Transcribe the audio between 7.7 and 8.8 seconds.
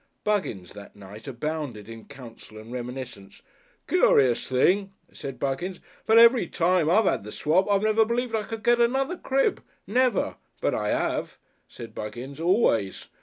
never believed I should